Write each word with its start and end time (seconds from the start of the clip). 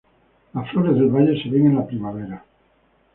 Las 0.55 0.67
flores 0.71 0.95
del 0.95 1.09
valle 1.11 1.39
se 1.43 1.47
ven 1.47 1.67
en 1.67 1.75
la 1.75 1.85
primavera. 1.85 2.43